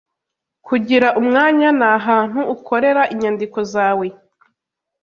Kugira 0.67 1.07
umwanya 1.21 1.69
nahantu 1.79 2.39
ukorera 2.55 3.01
inyandiko 3.13 3.59
zawe 3.73 4.07